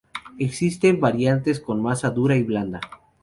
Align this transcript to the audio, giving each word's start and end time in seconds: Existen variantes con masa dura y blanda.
Existen 0.39 0.99
variantes 0.99 1.59
con 1.59 1.79
masa 1.79 2.09
dura 2.09 2.35
y 2.35 2.41
blanda. 2.41 2.81